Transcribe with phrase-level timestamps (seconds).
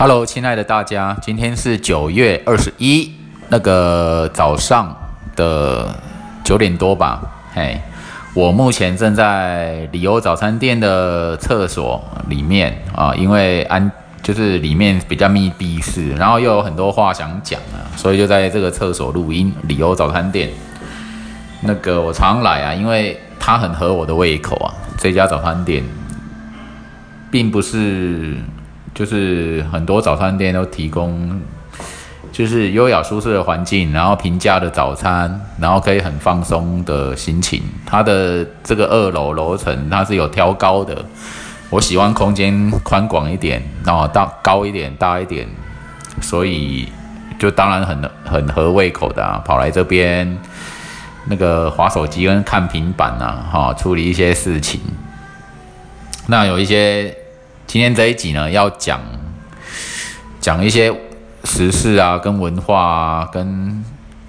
[0.00, 3.12] Hello，亲爱的大家，今天是九月二十一，
[3.50, 4.96] 那个早上
[5.36, 5.94] 的
[6.42, 7.20] 九点多吧。
[7.52, 7.78] 嘿，
[8.32, 13.92] 我目前正在里欧早餐店的厕所里面啊，因为安
[14.22, 19.52] 就是里面比较密闭式，然后又有很多话想讲啊，所以就在这个厕所录音。
[19.64, 20.48] 里欧早餐店，
[21.60, 24.72] 那个我常来啊，因为它很合我的胃口啊。
[24.96, 25.84] 这家早餐店
[27.30, 28.38] 并不是。
[28.92, 31.40] 就是很多早餐店都提供，
[32.30, 37.62] 就是优雅舒适的环境，然后平价的早餐，然后可以很放松的心情。
[37.86, 41.04] 它的这个二楼楼层它是有挑高的，
[41.70, 45.48] 我喜欢空间宽广一点，然后大高一点大一点，
[46.20, 46.88] 所以
[47.38, 50.36] 就当然很很合胃口的啊，跑来这边
[51.26, 54.80] 那个划手机跟看平板啊，哈，处理一些事情。
[56.26, 57.16] 那有一些。
[57.72, 59.00] 今天这一集呢，要讲
[60.40, 60.92] 讲一些
[61.44, 63.84] 时事啊，跟文化啊，跟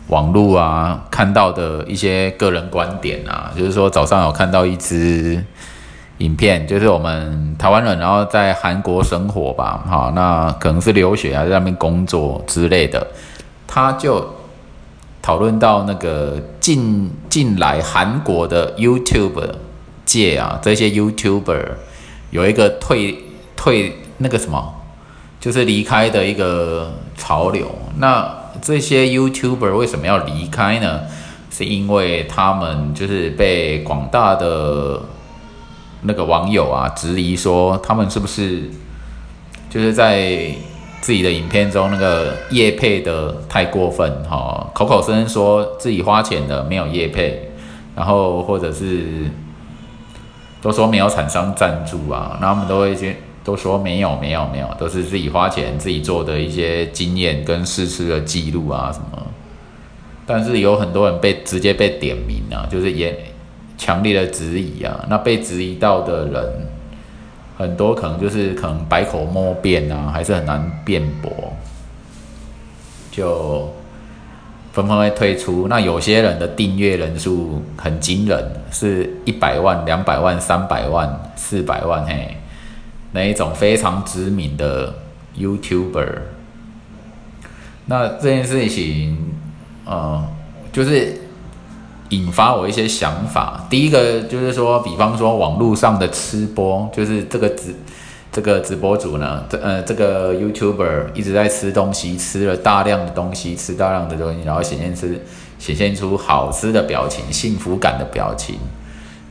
[0.09, 3.51] 网络啊，看到的一些个人观点啊。
[3.57, 5.43] 就是说，早上有看到一支
[6.19, 13.07] 影片，就是我们台湾人，然后在韩国生活吧，哈，那可能是留学啊，在那边工作之类的。
[13.65, 14.35] 他就
[15.19, 19.55] 讨论到那个近近来韩国的 YouTube
[20.05, 21.69] 界啊，这些 YouTuber
[22.29, 23.17] 有一个退。
[23.61, 24.73] 退那个什么，
[25.39, 27.67] 就是离开的一个潮流。
[27.97, 28.27] 那
[28.59, 31.01] 这些 YouTuber 为什么要离开呢？
[31.51, 35.03] 是因为他们就是被广大的
[36.01, 38.63] 那个网友啊质疑说，他们是不是
[39.69, 40.55] 就是在
[40.99, 44.71] 自己的影片中那个叶配的太过分哈？
[44.73, 47.51] 口口声声说自己花钱的没有叶配，
[47.95, 49.29] 然后或者是
[50.63, 53.17] 都说没有厂商赞助啊，那他们都会去。
[53.43, 59.27] 都说没有没有没有，都是自己花钱自己做的一些经验跟试吃的记录啊什么。
[60.25, 63.17] 但是有很多人被直接被点名啊，就是也
[63.77, 65.03] 强烈的质疑啊。
[65.09, 66.67] 那被质疑到的人，
[67.57, 71.31] 很多可能就是可能百口莫辩啊，还是很难辩驳，
[73.11, 73.73] 就
[74.71, 75.67] 纷纷会退出。
[75.67, 82.37] 那有些人的订阅人数很惊人，是一百万、两百万、三百万、四百万嘿。
[83.13, 84.93] 那一种非常知名的
[85.37, 86.19] YouTuber，
[87.85, 89.17] 那这件事情，
[89.85, 90.25] 呃，
[90.71, 91.21] 就是
[92.09, 93.65] 引发我一些想法。
[93.69, 97.75] 第一个就是说，比方说网络上的吃播，就是这个直
[98.31, 105.07] 这个直播主呢，这呃这个 YouTuber 一直在吃东西，吃了大量的东西，吃大量的东西，然后显现出
[105.59, 108.57] 显现出好吃的表情、幸福感的表情。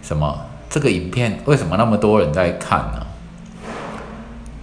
[0.03, 0.39] 什么？
[0.69, 3.07] 这个影片为什么那么多人在看呢？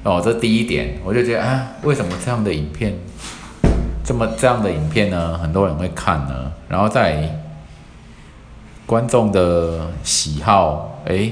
[0.03, 2.93] 哦，这第一点，我就觉得啊，为什么这样的影片，
[4.05, 5.37] 这么这样的影片呢？
[5.37, 6.51] 很多人会看呢。
[6.69, 7.29] 然后在
[8.85, 11.29] 观众的喜好，哎，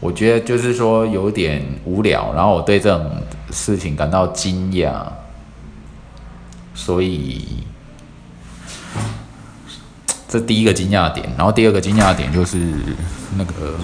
[0.00, 2.32] 我觉得就是说有点无聊。
[2.34, 3.10] 然后我对这种
[3.50, 5.04] 事情感到惊讶，
[6.74, 7.64] 所以
[10.26, 11.28] 这第一个惊讶点。
[11.36, 12.58] 然后第二个惊讶点就是
[13.36, 13.74] 那个。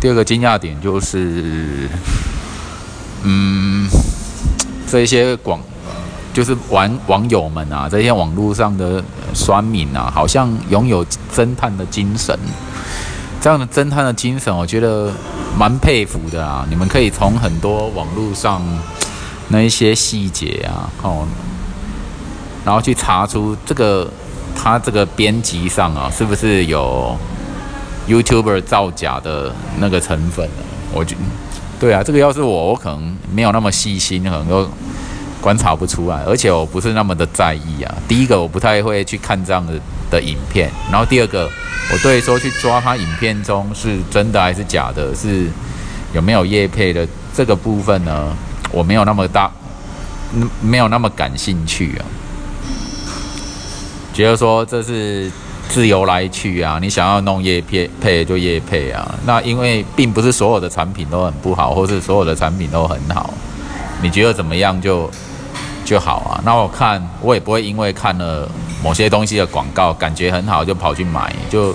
[0.00, 1.88] 第二个惊讶点就是，
[3.24, 3.88] 嗯，
[4.86, 5.60] 这些广
[6.32, 9.02] 就是网网友们啊，这些网络上的
[9.34, 11.04] 酸民啊，好像拥有
[11.34, 12.38] 侦探的精神。
[13.40, 15.12] 这样的侦探的精神，我觉得
[15.58, 16.64] 蛮佩服的啊。
[16.70, 18.62] 你们可以从很多网络上
[19.48, 21.26] 那一些细节啊，哦，
[22.64, 24.08] 然后去查出这个
[24.54, 27.18] 他这个编辑上啊，是不是有。
[28.08, 30.48] YouTuber 造假的那个成分
[30.94, 31.14] 我觉，
[31.78, 34.66] 对啊，这个要是我，我可能没有那么细心，可能都
[35.40, 37.94] 观察不出来，而且我不是那么的在意啊。
[38.08, 39.74] 第一个，我不太会去看这样的
[40.10, 41.48] 的影片，然后第二个，
[41.92, 45.46] 我对说去抓他影片中是真的还是假的，是
[46.14, 48.34] 有没有叶配的这个部分呢，
[48.72, 49.50] 我没有那么大，
[50.62, 52.02] 没有那么感兴趣啊，
[54.14, 55.30] 觉得说这是。
[55.68, 59.14] 自由来去啊，你想要弄叶配配就叶配啊。
[59.26, 63.32] 那因为并不是所有的产品都很不好，或是所有的产品都很好，
[64.02, 65.08] 你觉得怎么样就
[65.84, 66.40] 就好啊。
[66.44, 68.48] 那我看我也不会因为看了
[68.82, 71.74] 某些东西的广告感觉很好就跑去买，就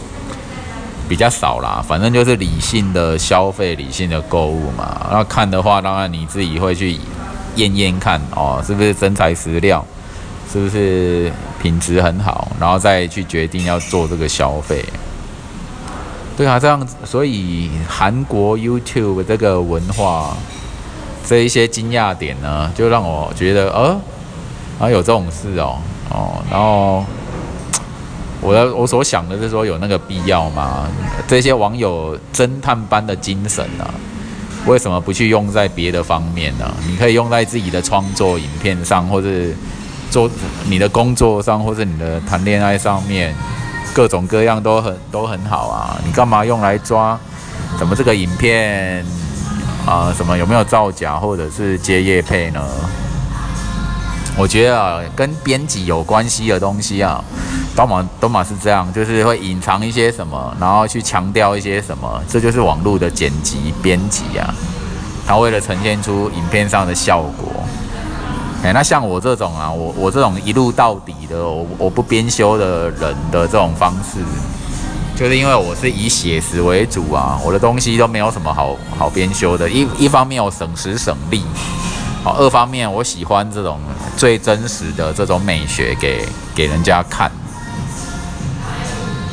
[1.07, 1.83] 比较少啦。
[1.87, 5.07] 反正就是理性的消费，理性的购物嘛。
[5.11, 6.97] 那看的话，当然你自己会去
[7.55, 9.85] 验验看哦，是不是真材实料。
[10.53, 14.85] 是不是品质很好，然后再去决定要做这个消费？
[16.37, 20.37] 对啊，这样子，所以韩国 YouTube 这个文化
[21.25, 23.99] 这一些惊讶点呢，就让我觉得，呃，
[24.79, 25.79] 啊有这种事哦，
[26.11, 27.03] 哦，然后
[28.39, 30.87] 我的我所想的是说，有那个必要吗？
[31.27, 33.91] 这些网友侦探般的精神呢，
[34.67, 36.71] 为什么不去用在别的方面呢？
[36.87, 39.27] 你可以用在自己的创作影片上，或者
[40.13, 40.29] 做
[40.69, 43.33] 你的工作上，或者你的谈恋爱上面，
[43.95, 45.99] 各种各样都很都很好啊。
[46.05, 47.17] 你干嘛用来抓？
[47.79, 49.03] 怎么这个影片？
[49.87, 52.61] 啊，什么有没有造假或者是接业配呢？
[54.37, 57.23] 我觉得啊，跟编辑有关系的东西啊，
[57.75, 64.53] 都嘛都嘛是这样，就是会隐藏一些什么，然后去强调一些什么，这就是网络的剪辑编辑啊。
[65.25, 67.51] 他为了呈现出影片上的效果，
[68.63, 74.19] 哎，那像我这种啊，我我这种一路到底的，我我不编修的人的这种方式。
[75.15, 79.69] 就是因为我是以写实为主啊，我的东西都没有什么好好编修的。
[79.69, 81.43] 一一方面我省时省力，
[82.23, 83.79] 好，二方面我喜欢这种
[84.17, 86.25] 最真实的这种美学给
[86.55, 87.31] 给人家看。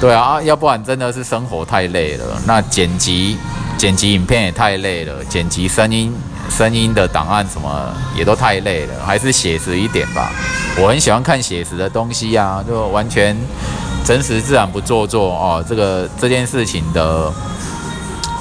[0.01, 2.25] 对啊，要不然真的是生活太累了。
[2.47, 3.39] 那剪辑
[3.79, 6.13] 剪辑影片也太累了，剪辑声音
[6.51, 10.31] 声音的档案什么也都太累了，还是写实一点吧。
[10.79, 13.37] 我很喜欢看写实的东西啊，就完全。
[14.03, 17.31] 真实自然不做作哦，这个这件事情的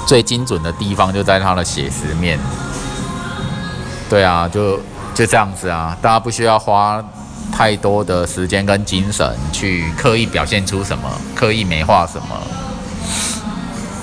[0.06, 2.38] 最精准的地方就在它的写实面。
[4.08, 4.78] 对啊，就
[5.14, 7.00] 就这样子啊，大家不需要花
[7.52, 12.36] 太多的时间跟精神去刻意表现出什么，刻意美化什么。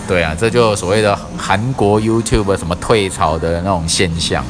[0.07, 4.44] 对啊，这就所谓的韩国 YouTube 什么退潮的那种现象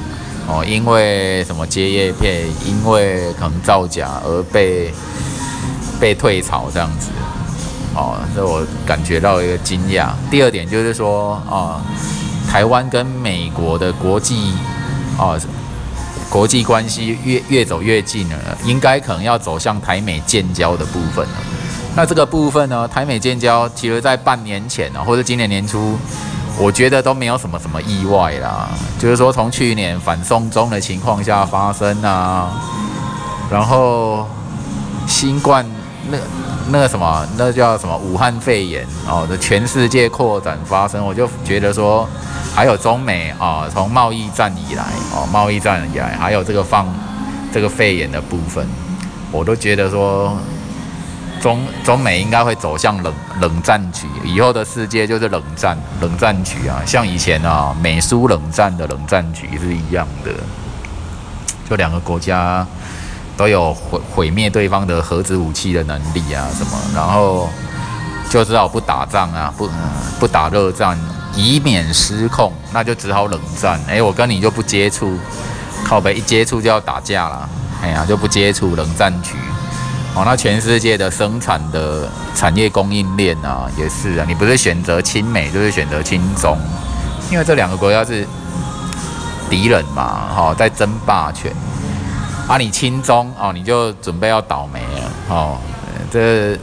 [0.47, 4.93] 哦，因为什么接叶片，因为可能造假而被。
[5.99, 7.09] 被退潮这样子，
[7.95, 10.09] 哦，这我感觉到一个惊讶。
[10.29, 11.81] 第二点就是说，啊，
[12.47, 14.53] 台湾跟美国的国际，
[15.17, 15.33] 啊，
[16.29, 21.35] 国际关系越越走越近了，应该可能要走向台美建交的部分了。
[21.97, 25.97] 那这个部分呢，台美建交，其实在半年前呢，或者今年年初，
[26.55, 28.69] 我觉得都没有什么什么意外啦。
[28.99, 32.51] 就是说，从去年反送中的情况下发生啊，
[33.49, 34.27] 然后
[35.07, 35.65] 新冠。
[36.09, 36.17] 那
[36.69, 42.07] 那个什么，那叫什么武汉肺炎哦的全世界扩展发生，我就觉得说，
[42.53, 46.87] 还有中美啊，从贸易战以来哦，贸易战以来，还有这个放
[47.51, 48.65] 这个肺炎的部分，
[49.31, 50.37] 我都觉得说，
[51.47, 60.31] 中中美应该会走向冷冷战局，以后的世界就是冷战冷战局啊，像以前啊美苏冷战的冷战局是一样的，
[61.69, 62.67] 就两个国家。
[63.37, 67.47] 都有毁毁灭对方的核子武器的能力啊，什么，然后
[68.31, 69.69] 就只好不打仗啊，不
[70.19, 70.99] 不打热战，
[71.35, 73.79] 以免失控，那就只好冷战。
[73.87, 75.19] 哎，我跟你就不接触，
[75.85, 77.47] 靠北一接触就要打架了，
[77.83, 79.35] 哎呀，就不接触，冷战局。
[80.17, 86.57] 哦，那全世界的生产的产业供应链啊，也是啊，你不是选择亲美，就是选择亲中，
[87.31, 88.27] 因为这两个国家是
[89.47, 91.53] 敌人嘛，哈，在争霸权。
[92.47, 95.57] 啊，你亲中哦，你就准备要倒霉了哦。
[96.09, 96.57] 这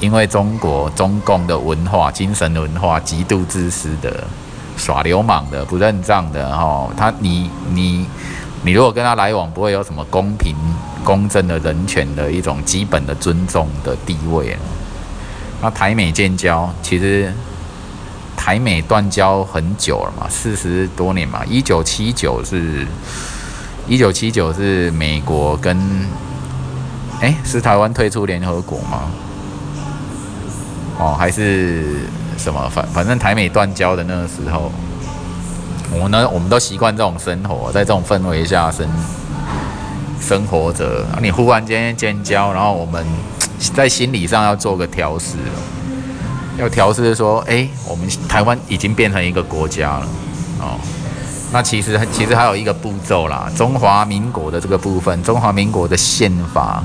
[0.00, 4.24] 因为中国中共的文化、精神文化极度自私的、
[4.76, 6.90] 耍流氓的、不认账的哦。
[6.96, 8.04] 他你你
[8.66, 10.56] 你如果跟他来往，不会有什么公平
[11.04, 14.56] 公正的人权的一种基本的尊重的地位。
[15.62, 17.32] 那台美建交，其实
[18.36, 22.84] 台美断交很久了嘛，四十多年嘛，一九七九是。
[23.88, 25.78] 一九七九是美国跟，
[27.20, 29.02] 哎，是台湾退出联合国吗？
[30.98, 32.00] 哦，还是
[32.36, 32.68] 什么？
[32.68, 34.72] 反反正台美断交的那个时候，
[35.92, 38.88] 我呢，我们都习惯这种生活，在这种氛围下生
[40.20, 41.04] 生活着。
[41.22, 43.04] 你忽然间尖叫，然后我们
[43.74, 45.36] 在心理上要做个调试，
[46.58, 50.08] 要调试说，哎，我们台湾已经变成一个国家了，
[50.60, 50.78] 哦。
[51.52, 56.82] 那其实其实还有一个步骤啦，中华民国的这个部分，中华民国的宪法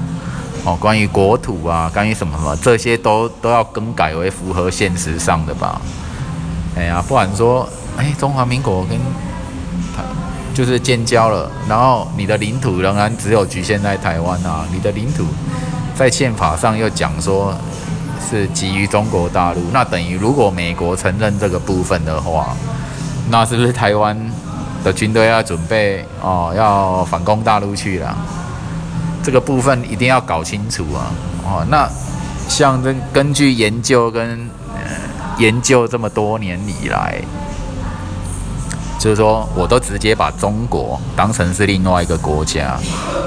[0.63, 5.81] 哦，关于国土啊，关于什么什么这些都都要更改为符合现实上的吧？
[6.77, 7.67] 哎呀，不然说，
[7.97, 8.97] 哎，中华民国跟
[9.95, 10.03] 台
[10.53, 15.25] 就是建交了，然后你的领土仍然只有局限在台湾啊，你的领土
[15.95, 17.53] 在宪法上又讲说
[18.29, 22.55] 是基于中国大陆，那等于如果美国承认这个部分的话，
[23.29, 24.17] 那是不是台湾？
[24.83, 28.17] 的军队要准备哦，要反攻大陆去了。
[29.21, 31.11] 这个部分一定要搞清楚啊！
[31.45, 31.87] 哦，那
[32.49, 34.81] 像这根据研究跟呃
[35.37, 37.21] 研究这么多年以来，
[39.01, 42.77] 就是说，我都直接把中国当成是另外一个国家，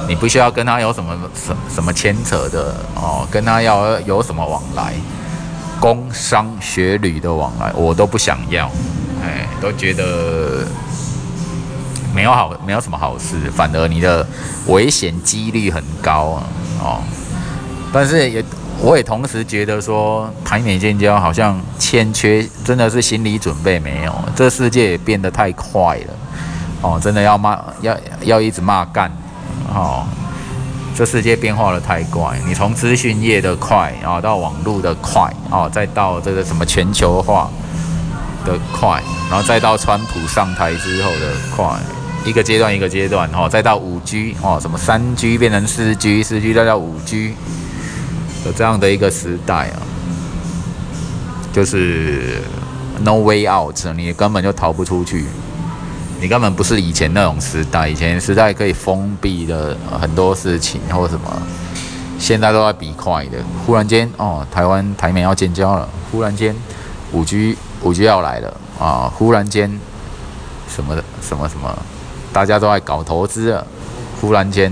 [0.07, 4.95] 你不需要跟他有什么什什么牵扯的哦，跟他要有什么往来，
[5.81, 8.71] 工商学旅的往来，我都不想要，
[9.21, 10.65] 哎，都觉得
[12.15, 14.25] 没有好，没有什么好事，反而你的
[14.69, 16.47] 危险几率很高啊，
[16.85, 17.03] 哦，
[17.93, 18.45] 但是也。
[18.81, 24.15] 我也同时觉得说，台美建交好像欠缺，真的是心理准备没有。
[24.37, 26.15] 这世界也变得太快了，
[26.83, 29.11] 哦，真的要骂，要要一直骂干，
[29.73, 30.05] 哦，
[30.95, 32.39] 这世界变化的太快。
[32.47, 37.49] 你从资讯业的快，然后到网络的快，哦，再到这个什么全球化
[38.45, 41.67] 的快，然后再到川普上台之后的快，
[42.27, 47.35] 一个阶段一个阶段，哦，再到五 G，哦，什么三 G 变成四 G，四 G 再到五 G。
[48.45, 49.81] 有这样的一个时代啊，
[51.51, 52.43] 就是
[53.01, 55.25] no way out，你根本就逃不出去，
[56.21, 61.43] 你根本不是以前那种时代，以前时代可以封闭的很多事情或什么，
[62.19, 63.39] 现在都在比快的。
[63.65, 66.55] 忽然间哦，台湾台美要建交了，忽然间
[67.13, 69.81] 五 G 五 G 要来了啊，忽然间
[70.69, 71.75] 什么的什么什么，
[72.31, 73.67] 大家都在搞投资了，
[74.21, 74.71] 忽然间。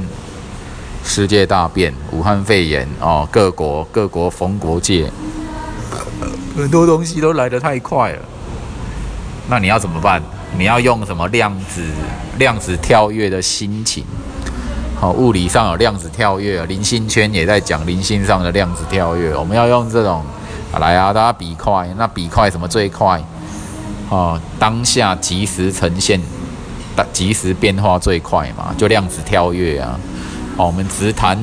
[1.05, 5.11] 世界大变，武汉肺炎哦，各国各国封国界，
[6.57, 8.19] 很多东西都来得太快了。
[9.49, 10.23] 那你要怎么办？
[10.57, 11.83] 你要用什么量子
[12.39, 14.05] 量子跳跃的心情？
[14.99, 19.35] 好，物理上有量子跳跃，灵性圈也在讲灵性上的量子跳跃。
[19.37, 20.25] 我们要用这种
[20.79, 23.23] 来啊，大家比快，那比快什么最快？
[24.09, 26.21] 哦，当下即时呈现，
[27.13, 29.99] 即时变化最快嘛，就量子跳跃啊。
[30.57, 31.39] 哦，我们只谈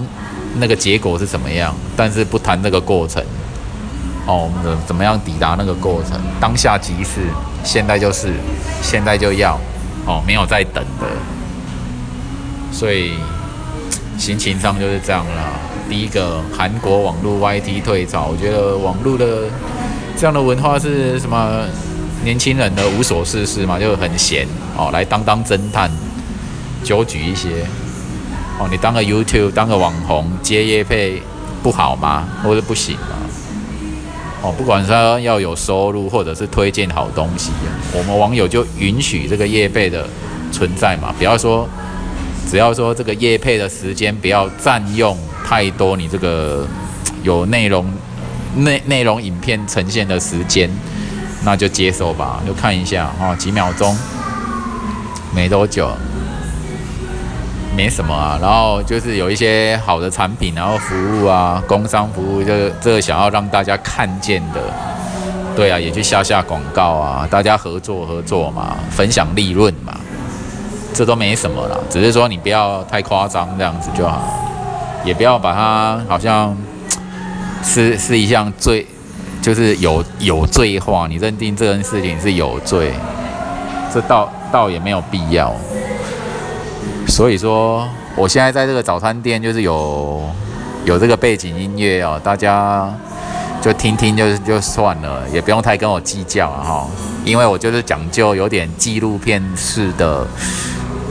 [0.55, 3.23] 那个结果是怎么样，但是不谈那个过程。
[4.25, 6.19] 哦，我们怎怎么样抵达那个过程？
[6.39, 7.21] 当下即是，
[7.63, 8.33] 现在就是，
[8.81, 9.59] 现在就要。
[10.05, 11.07] 哦，没有在等的。
[12.71, 13.13] 所以
[14.17, 15.51] 心情上就是这样啦。
[15.89, 19.43] 第一个，韩国网络 YT 退潮，我觉得网络的
[20.15, 21.65] 这样的文化是什么？
[22.21, 25.89] 年轻人的无所事事嘛，就很闲哦，来当当侦探，
[26.83, 27.65] 纠举一些。
[28.59, 31.23] 哦，你当个 YouTube 当个网红接业配
[31.63, 32.27] 不好吗？
[32.43, 33.15] 或者不行吗？
[34.41, 37.51] 哦，不管说要有收入，或者是推荐好东西，
[37.93, 40.07] 我们网友就允许这个业配的
[40.51, 41.13] 存在嘛。
[41.17, 41.67] 不要说，
[42.49, 46.67] 只要说这个业配的时间不要占用太多，你这个
[47.23, 47.85] 有内容
[48.55, 50.69] 内内容影片呈现的时间，
[51.43, 53.97] 那就接受吧，就看一下哦，几秒钟，
[55.35, 55.91] 没多久。
[57.75, 64.59] 没什么啊，然后就是有一些好的产品，然后服务啊，工商服务，这这个想要让大家看见的，
[65.55, 69.95] 对啊，也去下下广告啊，大家合作合作嘛，分享利润嘛，
[70.93, 74.21] 这都没什么了，只是说你不要太夸张这样子就好，
[75.05, 76.53] 也不要把它好像
[77.63, 78.85] 是 是一项罪，
[79.41, 82.91] 就是有有罪化，你认定这件事情是有罪，
[83.93, 85.55] 这倒倒也没有必要。
[87.19, 87.85] 所以说，
[88.15, 90.23] 我现在在这个早餐店，就是有
[90.85, 92.89] 有这个背景音乐哦，大家
[93.61, 96.87] 就听听就就算了，也不用太跟我计较啊哈，
[97.25, 100.25] 因为我就是讲究有点纪录片式的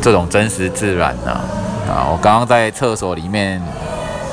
[0.01, 1.43] 这种真实自然呐
[1.93, 3.63] 啊，我刚刚在厕所里面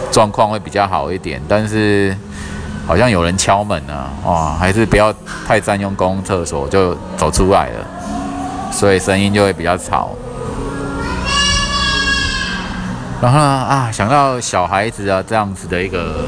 [0.10, 2.16] 状况会比较好一点，但是
[2.88, 5.14] 好像有人敲门啊，哇，还是不要
[5.46, 7.86] 太占用公共厕所，就走出来了，
[8.72, 10.12] 所以声音就会比较吵。
[13.22, 16.26] 然后呢啊，想到小孩子啊这样子的一个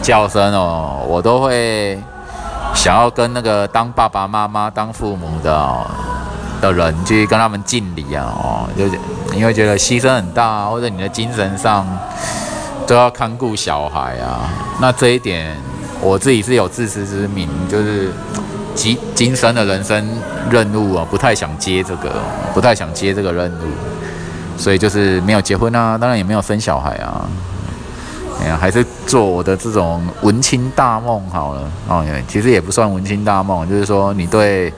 [0.00, 2.00] 叫声哦，我都会
[2.74, 5.76] 想要跟那个当爸爸妈妈、当父母的
[6.60, 8.98] 的人去跟他们敬礼啊哦，就是
[9.34, 11.86] 因为觉得牺牲很大，或者你的精神上
[12.86, 14.48] 都要看顾小孩啊。
[14.80, 15.56] 那这一点
[16.00, 18.10] 我自己是有自知之明，就是
[18.74, 20.08] 精精神的人生
[20.48, 22.12] 任务啊，不太想接这个，
[22.54, 23.93] 不太想接这个任务。
[24.56, 27.28] 所以就是没有结婚啊，当然也没有生小孩啊，
[28.40, 32.04] 哎呀，还是做我的这种文青大梦好了哦。
[32.28, 34.72] 其实也不算文青大梦，就是说你对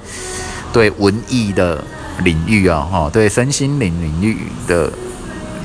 [0.72, 1.82] 对文艺的
[2.24, 4.90] 领域啊，哈，对身心灵领域的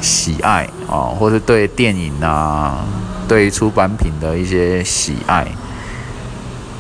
[0.02, 2.84] 喜爱啊，或是对电影啊，
[3.28, 5.48] 对出版品的一些喜爱，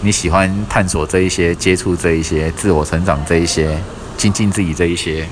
[0.01, 3.77] 你喜欢探索这一些，接触这一些，自我成长这一些，
[4.17, 5.25] 精进自己这一些。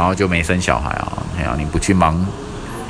[0.00, 1.12] 然后就没生小孩啊！
[1.36, 2.26] 哎呀，你不去忙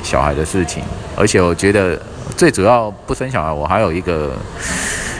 [0.01, 0.81] 小孩的事情，
[1.13, 2.01] 而且我觉得
[2.37, 4.31] 最主要不生小孩，我还有一个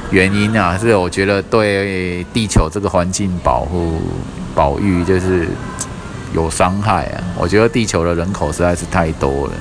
[0.09, 3.99] 原因啊，是我觉得对地球这个环境保护
[4.55, 5.49] 保育就是
[6.33, 7.19] 有伤害啊。
[7.37, 9.53] 我觉得地球的人口实在是太多了，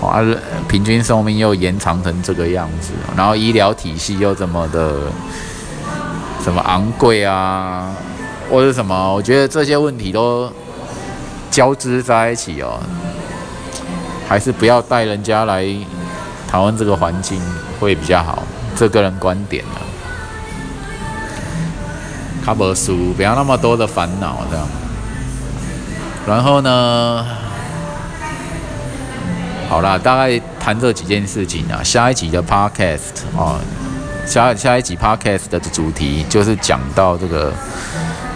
[0.00, 0.20] 哇，
[0.66, 4.94] 平均寿命又延长成这个样子，然后医疗体系又这么的
[6.42, 7.94] 什么昂贵啊，
[8.50, 10.52] 或者什么，我觉得这些问题都
[11.54, 12.80] 交织在一起哦，
[14.28, 15.64] 还是不要带人家来
[16.48, 17.40] 讨论这个环境
[17.78, 18.42] 会比较好，
[18.74, 19.78] 这个人观点啊。
[22.44, 24.66] 卡本书，不要那么多的烦恼，这样。
[26.26, 27.24] 然后呢，
[29.68, 31.80] 好啦，大概谈这几件事情啊。
[31.84, 33.60] 下一集的 podcast 啊，
[34.26, 37.52] 下下一集 podcast 的主题就是讲到这个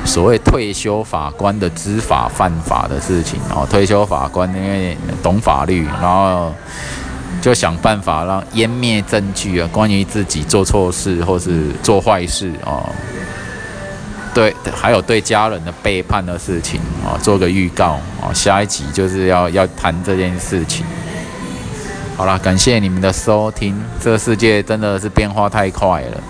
[0.09, 3.67] 所谓退休法官的知法犯法的事情哦。
[3.69, 6.53] 退休法官因为懂法律，然后
[7.43, 12.89] 就想办法让湮灭证据啊，关于自己做错事或是做坏事啊。
[14.33, 20.87] 对，还有对家人的背叛的事情啊，做个预告啊，下一集就是要要谈这件事情。
[22.17, 23.79] 好了，感谢你们的收听。
[24.01, 26.21] 这个世界真的是变化太快了，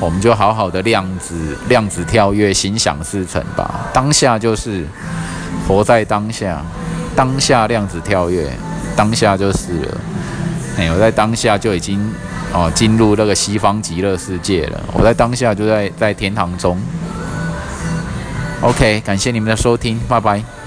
[0.00, 3.88] 我们就好好的量子量子跳跃，心想事成吧。
[3.92, 4.84] 当下就是
[5.68, 6.64] 活在当下，
[7.14, 8.50] 当下量子跳跃，
[8.96, 10.00] 当下就是了。
[10.78, 12.12] 哎，我在当下就已经
[12.52, 14.80] 哦进入那个西方极乐世界了。
[14.94, 16.80] 我在当下就在在天堂中。
[18.62, 20.59] OK，感谢你们的收听，拜拜。